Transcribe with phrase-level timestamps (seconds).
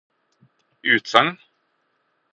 [0.93, 1.29] utsagn